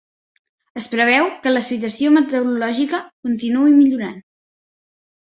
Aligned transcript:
Es 0.81 0.87
preveu 0.93 1.27
que 1.43 1.53
la 1.53 1.63
situació 1.69 2.15
meteorològica 2.17 3.05
continuï 3.31 3.79
millorant 3.81 4.21